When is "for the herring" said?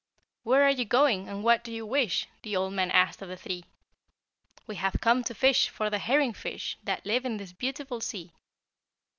5.69-6.33